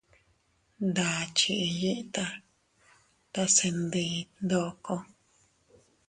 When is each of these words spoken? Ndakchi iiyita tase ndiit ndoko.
Ndakchi 0.87 1.51
iiyita 1.67 2.25
tase 3.33 3.67
ndiit 3.81 4.29
ndoko. 4.45 4.95